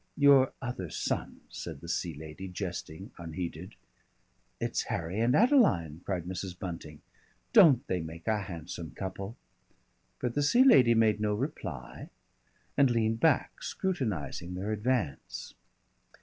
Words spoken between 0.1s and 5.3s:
"Your other son," said the Sea Lady, jesting unheeded. "It's Harry